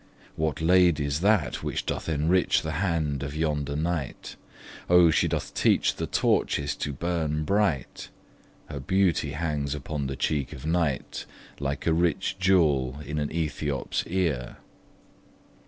What 0.35 0.61
lady's 0.61 1.19
that 1.19 1.61
which 1.61 1.85
doth 1.85 2.09
enrich 2.09 2.63
the 2.63 2.71
hand 2.71 3.21
Of 3.21 3.35
yonder 3.35 3.75
knight? 3.75 4.35
O 4.89 5.11
she 5.11 5.27
doth 5.27 5.53
teach 5.53 5.95
the 5.97 6.07
torches 6.07 6.75
to 6.77 6.91
burn 6.91 7.43
bright; 7.43 8.09
Her 8.65 8.79
beauty 8.79 9.33
hangs 9.33 9.75
upon 9.75 10.07
the 10.07 10.15
cheek 10.15 10.53
of 10.53 10.65
night, 10.65 11.27
Like 11.59 11.85
a 11.85 11.93
rich 11.93 12.37
jewel 12.39 12.99
in 13.05 13.19
an 13.19 13.29
Aethiop's 13.29 14.03
ear. 14.07 14.57